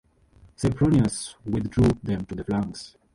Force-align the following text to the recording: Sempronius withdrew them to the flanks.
Sempronius 0.55 1.35
withdrew 1.45 1.89
them 2.01 2.25
to 2.25 2.33
the 2.33 2.43
flanks. 2.43 2.95